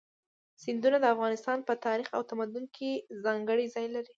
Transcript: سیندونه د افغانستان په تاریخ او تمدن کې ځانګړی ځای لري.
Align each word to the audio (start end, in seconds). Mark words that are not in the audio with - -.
سیندونه 0.61 0.97
د 0.99 1.05
افغانستان 1.13 1.57
په 1.67 1.73
تاریخ 1.85 2.07
او 2.15 2.21
تمدن 2.31 2.65
کې 2.75 2.91
ځانګړی 3.25 3.65
ځای 3.75 3.87
لري. 3.95 4.09